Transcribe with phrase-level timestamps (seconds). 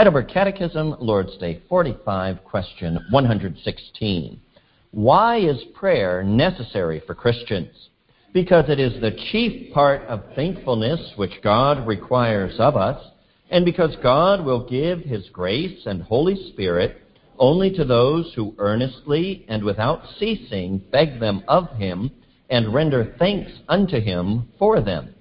[0.00, 4.40] Heidelberg Catechism, Lord's Day 45, question 116.
[4.92, 7.90] Why is prayer necessary for Christians?
[8.32, 12.98] Because it is the chief part of thankfulness which God requires of us,
[13.50, 16.96] and because God will give His grace and Holy Spirit
[17.38, 22.10] only to those who earnestly and without ceasing beg them of Him
[22.48, 25.14] and render thanks unto Him for them.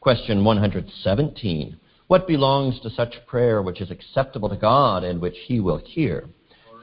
[0.00, 1.78] Question 117.
[2.08, 6.28] What belongs to such prayer which is acceptable to God and which He will hear?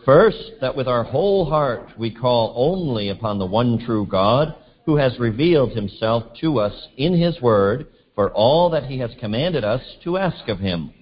[0.04, 4.54] First, that with our whole heart we call only upon the one true God,
[4.86, 9.64] who has revealed Himself to us in His Word for all that He has commanded
[9.64, 10.94] us to ask of Him.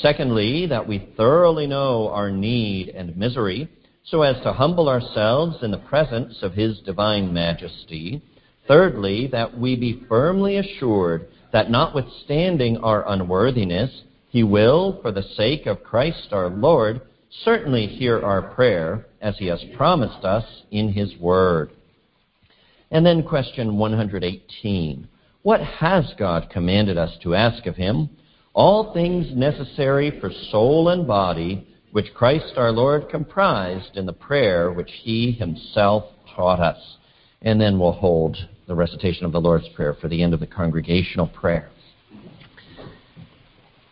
[0.00, 3.68] Secondly, that we thoroughly know our need and misery,
[4.02, 8.22] so as to humble ourselves in the presence of His divine majesty.
[8.68, 15.64] Thirdly, that we be firmly assured that notwithstanding our unworthiness, He will, for the sake
[15.64, 17.00] of Christ our Lord,
[17.44, 21.70] certainly hear our prayer, as He has promised us in His Word.
[22.90, 25.08] And then question 118.
[25.42, 28.10] What has God commanded us to ask of Him?
[28.52, 34.70] All things necessary for soul and body, which Christ our Lord comprised in the prayer
[34.70, 36.04] which He Himself
[36.36, 36.96] taught us.
[37.40, 38.36] And then we'll hold
[38.68, 41.70] the recitation of the Lord's Prayer for the end of the congregational prayer.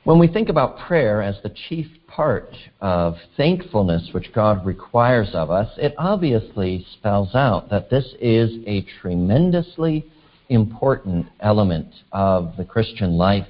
[0.05, 5.51] When we think about prayer as the chief part of thankfulness which God requires of
[5.51, 10.05] us, it obviously spells out that this is a tremendously
[10.51, 13.49] important element of the Christian life.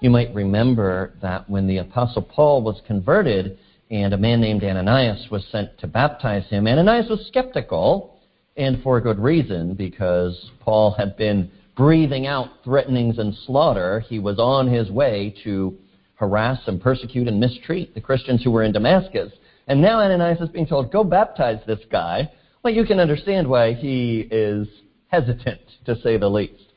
[0.00, 3.58] You might remember that when the Apostle Paul was converted
[3.90, 8.17] and a man named Ananias was sent to baptize him, Ananias was skeptical
[8.58, 14.00] and for good reason, because Paul had been breathing out threatenings and slaughter.
[14.00, 15.78] He was on his way to
[16.16, 19.32] harass and persecute and mistreat the Christians who were in Damascus.
[19.68, 22.30] And now Ananias is being told, go baptize this guy.
[22.64, 24.66] Well, you can understand why he is
[25.06, 26.72] hesitant, to say the least.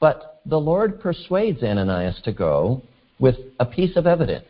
[0.00, 2.82] But the Lord persuades Ananias to go
[3.20, 4.46] with a piece of evidence.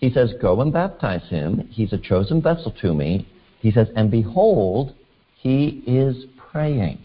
[0.00, 1.68] He says, Go and baptize him.
[1.70, 3.28] He's a chosen vessel to me.
[3.60, 4.94] He says, And behold,
[5.42, 6.98] he is praying.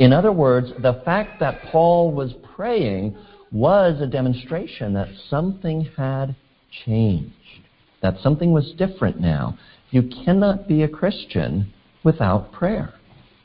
[0.00, 3.16] In other words, the fact that Paul was praying
[3.52, 6.34] was a demonstration that something had
[6.84, 7.32] changed,
[8.02, 9.56] that something was different now.
[9.90, 11.72] You cannot be a Christian
[12.02, 12.92] without prayer.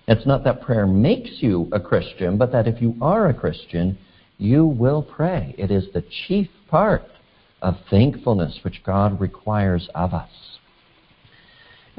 [0.08, 3.96] It's not that prayer makes you a Christian, but that if you are a Christian,
[4.40, 5.54] you will pray.
[5.56, 7.04] It is the chief part
[7.62, 10.32] of thankfulness which God requires of us.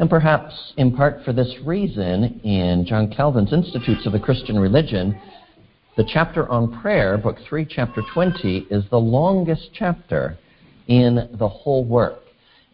[0.00, 5.20] And perhaps in part for this reason, in John Calvin's Institutes of the Christian Religion,
[5.98, 10.38] the chapter on prayer, Book 3, Chapter 20, is the longest chapter
[10.88, 12.20] in the whole work.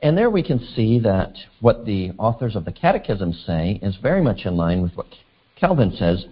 [0.05, 4.23] And there we can see that what the authors of the Catechism say is very
[4.23, 5.09] much in line with what
[5.57, 6.25] Calvin says.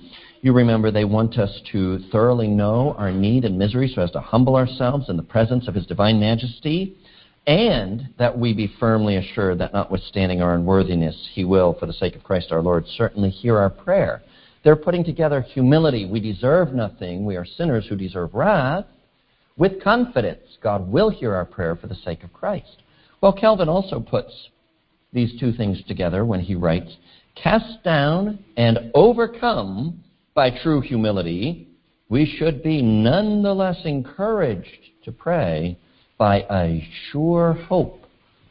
[0.42, 4.20] You remember they want us to thoroughly know our need and misery so as to
[4.20, 6.96] humble ourselves in the presence of His divine majesty
[7.46, 12.16] and that we be firmly assured that notwithstanding our unworthiness, He will, for the sake
[12.16, 14.22] of Christ our Lord, certainly hear our prayer.
[14.62, 16.06] They're putting together humility.
[16.06, 17.26] We deserve nothing.
[17.26, 18.86] We are sinners who deserve wrath.
[19.58, 22.82] With confidence, God will hear our prayer for the sake of Christ.
[23.20, 24.32] Well, Calvin also puts
[25.12, 26.96] these two things together when he writes,
[27.34, 30.02] Cast down and overcome
[30.34, 31.68] by true humility,
[32.08, 35.78] we should be none the less encouraged to pray
[36.18, 38.04] by a sure hope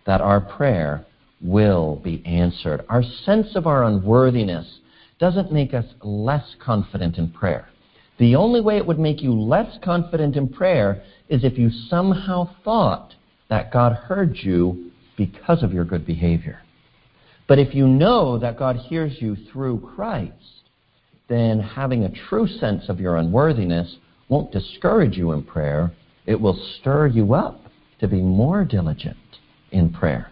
[0.06, 1.06] that our prayer
[1.42, 2.84] will be answered.
[2.90, 4.80] Our sense of our unworthiness
[5.20, 7.68] doesn't make us less confident in prayer.
[8.20, 12.50] The only way it would make you less confident in prayer is if you somehow
[12.64, 13.14] thought
[13.50, 16.62] that God heard you because of your good behavior.
[17.48, 20.34] But if you know that God hears you through Christ,
[21.28, 23.98] then having a true sense of your unworthiness
[24.30, 25.92] won't discourage you in prayer,
[26.26, 27.62] it will stir you up
[28.00, 29.18] to be more diligent
[29.72, 30.32] in prayer.